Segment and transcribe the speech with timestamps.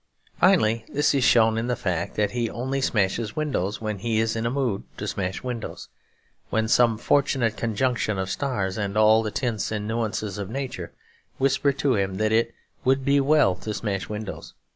[0.39, 4.35] Finally, this is shown in the fact that he only smashes windows when he is
[4.35, 5.89] in the mood to smash windows;
[6.49, 10.91] when some fortunate conjunction of stars and all the tints and nuances of nature
[11.37, 12.51] whisper to him that it
[12.83, 14.55] would be well to smash windows.